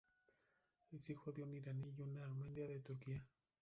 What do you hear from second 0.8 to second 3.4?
Es hijo de un iraní y una armenia de Turquía.